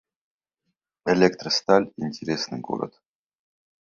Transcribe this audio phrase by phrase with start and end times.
[1.05, 2.99] Электросталь— интересный город